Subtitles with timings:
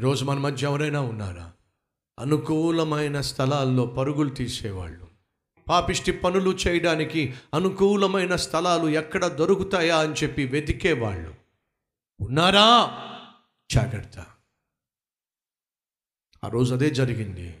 [0.00, 1.52] ఈరోజు మన మధ్య ఎవరైనా ఉన్నారా?
[2.18, 5.06] అనుకూలమైన స్థలాల్లో పరుగులు తీసేవాళ్ళు.
[5.68, 11.34] పాపిష్టి పనులు చేయడానికి అనుకూలమైన స్థలాలు ఎక్కడ దొరుకుతాయా అని చెప్పి వెతికేవాళ్ళు.
[12.20, 12.98] ఉన్నారా?
[13.70, 14.18] జాగ్రత్త.
[16.44, 17.58] ఆ రోజు అదే జరిగింది.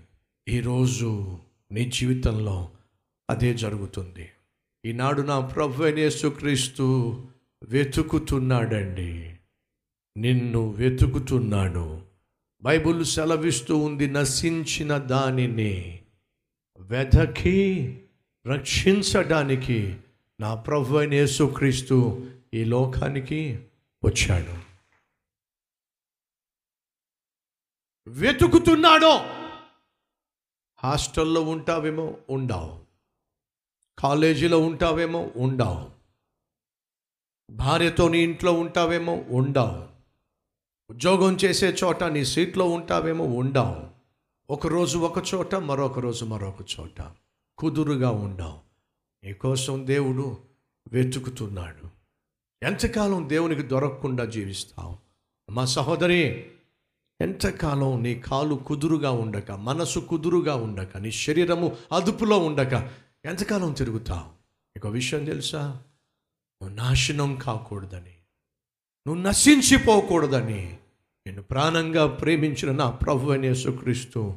[0.48, 1.38] ఈరోజు
[1.72, 2.70] నీ జీవితంలో
[3.30, 4.30] అదే జరుగుతుంది.
[4.84, 7.14] ఈనాడు నా ప్రభు యేసుక్రీస్తు
[7.62, 9.38] వెతుకుతున్నాడండి.
[10.16, 12.09] నిన్ను వెతుకుతున్నాడు
[12.62, 16.02] బైబుల్ సెలవిస్తూ ఉంది నశించిన దానిని
[16.80, 17.98] వెదకి
[18.46, 19.96] రక్షించడానికి
[20.40, 23.68] నా ప్రభు అయిన యేసుక్రీస్తు ఈ లోకానికి
[24.04, 24.54] వచ్చాడు.
[28.08, 29.40] వెతుకుతున్నాడో
[30.78, 32.80] హాస్టల్లో ఉంటావేమో ఉండవు
[33.98, 35.90] కాలేజీలో ఉంటావేమో ఉండవు
[37.50, 39.89] భార్యతో నీ ఇంట్లో ఉంటావేమో ఉండవు
[40.90, 43.76] ఉద్యోగం చేసే చోట నీ సీట్లో ఉంటావేమో ఉండవు.
[44.50, 47.12] ఒకరోజు ఒక చోట మరొక రోజు మరొక చోట.
[47.58, 48.58] కుదురుగా ఉండవు.
[49.24, 50.38] నీకోసం దేవుడు
[50.92, 51.88] వెతుకుతున్నాడు.
[52.66, 54.96] ఎంతకాలం దేవునికి దొరకకుండా జీవిస్తావు?
[55.50, 56.46] మా సహోదరి
[57.20, 62.72] ఎంతకాలం నీ కాలు కుదురుగా ఉండక మనసు కుదురుగా ఉండక నీ శరీరము అదుపులో ఉండక
[63.24, 64.28] ఎంతకాలం తిరుగుతావు?
[64.76, 65.66] నీకు విషయం తెలుసా?
[66.62, 68.14] నువ్వు నాశనం కాకూడదని.
[69.06, 70.76] నువ్వు నశించిపోకూడదని.
[71.26, 74.36] నిన్ను ప్రాణంగా ప్రేమించిన నా ప్రభు అనే యేసుక్రీస్తు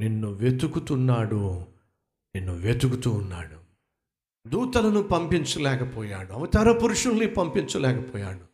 [0.00, 1.66] నిన్ను వెతుకుతున్నాడు
[2.34, 3.56] నిన్ను వెతుకుతూ ఉన్నాడు.
[4.48, 8.44] దూతలను పంపించలేకపోయాడు అవతార పురుషుల్ని పంపించలేకపోయాడు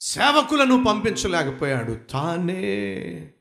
[0.00, 3.32] సేవకులను పంపించలేకపోయాడు తానే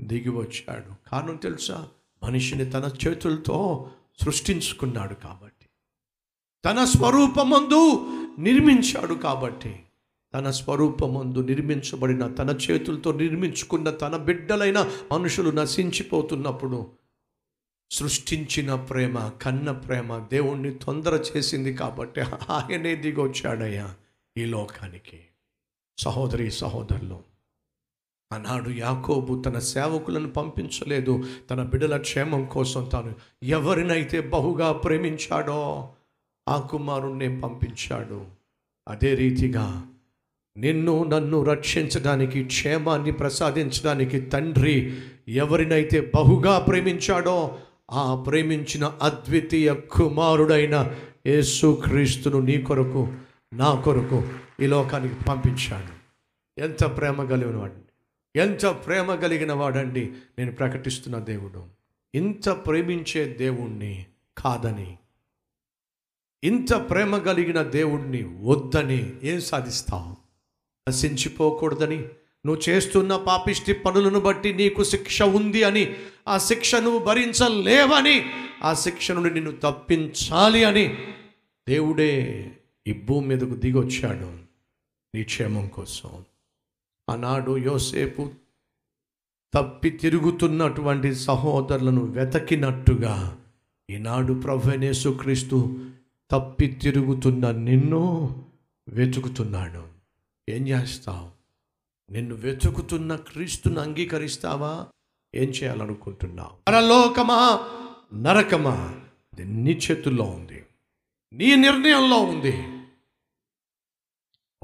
[0.00, 1.10] దిగి వచ్చాడు.
[1.10, 1.88] కారణం తెలుసా?
[2.22, 5.66] మనిషిని తన చేతులతో సృష్టించుకున్నాడు కాబట్టి
[6.64, 8.06] తన స్వరూపమందు
[8.38, 9.81] నిర్మించాడు కాబట్టి
[10.34, 16.86] తన స్వరూపమందు నిర్మించబడిన తన చేతులతో నిర్మించుకున్న తన బిడ్డలైన మనుషులు నశించిపోతున్నప్పుడు
[17.90, 22.20] సృష్టించిన ప్రేమ కన్న ప్రేమ దేవుణ్ణి తొందర చేసింది కాబట్టి
[22.50, 23.94] ఆయనే దిగొచ్చాడయ్యా
[24.36, 25.20] ఈ లోకానికి.
[25.98, 27.20] సహోదరి సహోదరులు
[28.32, 31.22] ఆనాడు యాకోబు తన సేవకులను పంపించలేదు.
[31.50, 35.88] తన బిడ్డల క్షేమం కోసం తాను ఎవరినైతే బహుగా ప్రేమించాడో
[36.48, 38.26] ఆ కుమారుణ్ణి పంపించాడు.
[38.88, 39.91] అదే రీతిగా
[40.56, 47.58] నిన్ను నన్ను రక్షించడానికి క్షేమాన్ని ప్రసాదించడానికి తండ్రి ఎవరినైతే బహుగా ప్రేమించాడో
[47.90, 50.94] ఆ ప్రేమించిన అద్వితీయ కుమారుడైన
[51.26, 53.12] యేసుక్రీస్తును నీ కొరకు
[53.52, 54.22] నా కొరకు
[54.62, 55.92] ఈ లోకానికి పంపించాడు.
[56.60, 57.80] ఎంత ప్రేమ కలిగిన వాడిని
[58.40, 61.64] ఎంత ప్రేమ కలిగిన వాడండి నేను ప్రకటిస్తున్న దేవుడు.
[62.14, 64.06] ఇంత ప్రేమించే దేవుణ్ణి
[64.38, 64.96] కాదని
[66.44, 70.21] ఇంత ప్రేమ కలిగిన దేవుణ్ణి వద్దని ఏం సాధిస్తావు?
[70.88, 71.98] నశించిపోకూడదని.
[72.46, 75.96] నువ్వు చేస్తున్న పాపిష్టి పనులను బట్టి నీకు శిక్ష ఉంది అని
[76.28, 78.26] ఆ శిక్ష నువ్వు భరించలేవని
[78.64, 80.98] ఆ శిక్ష నుండి నిన్ను తప్పించాలి అని
[81.68, 82.52] దేవుడే
[82.86, 84.32] ఈ భూమి మీదకు దిగొచ్చాడు
[85.14, 86.24] నీ క్షేమం కోసం.
[87.10, 88.30] ఆనాడు యోసేపు
[89.54, 93.38] తప్పి తిరుగుతున్నటువంటి సహోదరులను వెతకినట్టుగా
[93.90, 95.78] ఈనాడు ప్రభునేసుక్రీస్తు
[96.30, 98.02] తప్పి తిరుగుతున్న నిన్ను
[98.88, 100.01] వెతుకుతున్నాడు.
[100.48, 101.30] ఏం చేస్తావు?
[102.12, 104.86] నిన్ను వెతుకుతున్న క్రీస్తును అంగీకరిస్తావా?
[105.34, 106.50] ఏం చేయాలనుకుంటున్నావు?
[106.68, 107.70] పరలోకమా?
[108.14, 109.00] నరకమా?
[109.34, 110.66] అది నీ చేతుల్లో ఉంది.
[111.32, 112.68] నీ నిర్ణయంలో ఉంది.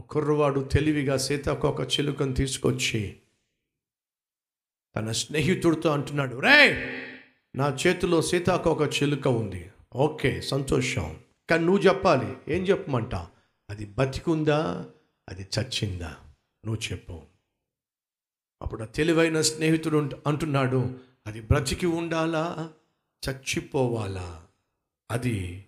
[0.09, 3.17] కుర్రవాడు తెలివిగా సీతాకోక చిలుకను తీసుకొచ్చి
[4.97, 6.89] తన స్నేహితుడితో అంటున్నాడు రే
[7.55, 9.71] నా చేతిలో సీతాకోక చిలుక ఉంది.
[9.95, 11.19] ఓకే సంతోషం.
[11.51, 12.55] కానీ నువ్వు చెప్పాలి.
[12.55, 13.15] ఏం చెప్పమంట
[13.71, 14.91] అది బతికుందా?
[15.29, 16.17] అది చచ్చిందా?
[16.67, 17.23] నువ్వు చెప్పు.
[18.63, 22.71] అప్పుడు ఆ తెలివైన స్నేహితుడు అంటున్నాడు అది బ్రతికి ఉండాలా?
[23.29, 24.47] చచ్చిపోవాలా?
[25.11, 25.67] అది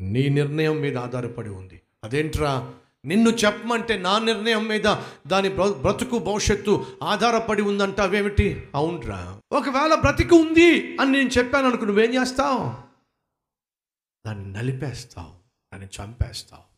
[0.00, 1.82] నీ నిర్ణయం మీద ఆధారపడి ఉంది.
[2.04, 2.74] అదేంట్రా?
[3.04, 4.96] నిన్ను చెప్పమంటే నా నిర్ణయం మీద
[5.26, 8.68] దాని బ్ర- బ్రతుకు భవిష్యత్తు ఆధారపడి ఉందంటావేమిటి?
[8.74, 9.40] అవునరా.
[9.52, 12.90] ఒకవేళ బ్రతికి ఉంది అని నేను చెప్పాను అనుకు నువ్వేం చేస్తావు?
[14.26, 15.32] దాన్ని నలిపేస్తావు.
[15.72, 16.69] దాన్ని చంపేస్తావు.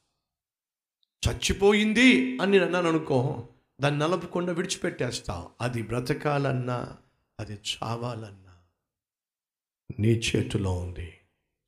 [1.28, 3.48] చచ్చిపోయింది అని నేను అన్నాను అనుకో
[3.80, 6.96] దాన్ని నలపకుండా విడిచిపెట్టేస్తావు అది బ్రతకాలన్నా
[7.40, 8.52] అది చావాలన్నా.
[9.98, 11.14] నీ చేతిలో ఉంది.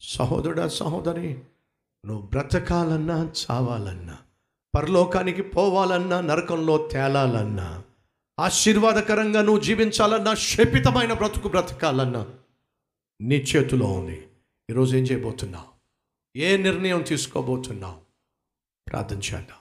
[0.00, 1.38] సహోదరుడా సహోదరి
[2.06, 4.18] నువ్వు బ్రతకాలన్నా చావాలన్నా.
[4.76, 7.82] పరలోకానికి పోవాలన్నా నరకంలో తేలాలన్నా.
[8.38, 12.26] ఆశీర్వాదకరంగా నువ్వు జీవించాలన్నా శపితమైన బ్రతుకు బ్రతకాలన్నా.
[13.20, 14.28] నీ చేతిలో ఉంది.
[14.70, 15.74] ఈరోజు ఏం చేయబోతున్నావు?
[16.38, 18.03] ఏ నిర్ణయం తీసుకోబోతున్నావు?
[18.88, 19.60] ప్రార్థన చేద్దాం.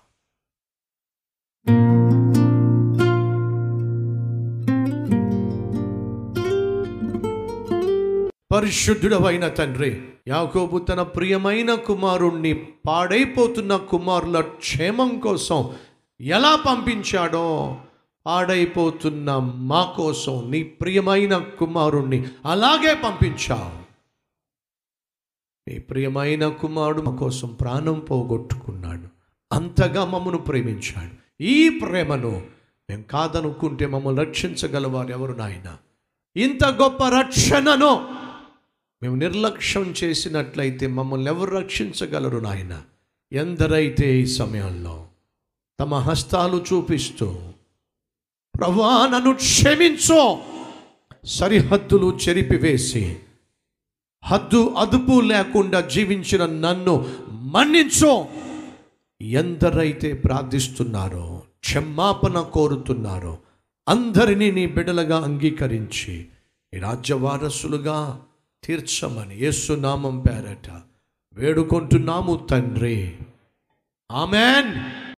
[8.52, 12.54] పరిశుద్ధుడవైన తండ్రి యాకోబు తన ప్రియమైన కుమారుణ్ణి
[12.88, 15.76] పాడైపోతున్న కుమారుల క్షేమం కోసం
[16.22, 17.78] ఎలా పంపించాడో
[18.26, 23.84] పాడైపోతున్న మా కోసం నీ ప్రియమైన కుమారుణ్ణి అలాగే పంపించావు.
[25.68, 29.13] నీ ప్రియమైన కుమారుడు మా కోసం ప్రాణం పోగొట్టుకున్నాడు.
[29.54, 31.14] అంతగా మమ్మను ప్రేమించాడు.
[31.46, 32.34] ఈ ప్రేమను
[32.90, 35.68] మేము కాదనుకుంటే మమ్మల్ని రక్షించగలవారు ఎవరు నాయన?
[36.36, 37.92] ఇంత గొప్ప రక్షణను
[39.02, 42.74] మేము నిర్లక్ష్యం చేసినట్లయితే మమ్మల్ని ఎవరు రక్షించగలరు నాయన?
[43.32, 44.96] ఎందరైతే ఈ సమయంలో
[45.80, 47.28] తమ హస్తాలు చూపిస్తూ
[48.56, 50.22] ప్రభా నన్ను క్షమించో!
[51.26, 53.04] సరిహద్దులు చెరిపివేసి
[54.24, 56.96] హద్దు అదుపు లేకుండా జీవించిన నన్ను
[57.54, 58.14] మన్నించో!
[59.24, 63.38] ఎందరైతే ప్రార్థిస్తున్నారో క్షమాపణ కోరుతున్నారో
[63.90, 66.26] అందరినీ నీ బిడలగా అంగీకరించి
[66.74, 68.22] ఈ రాజ్య వారసులుగా
[68.64, 70.82] తీర్చమని యేసునామం పేరట
[71.34, 73.18] వేడుకుంటున్నాము తండ్రి.
[74.12, 75.04] ఆమెన్.